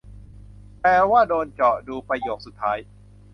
[0.81, 2.77] แปลว่า "โดนเจาะ" ดูประโยคสุดท้าย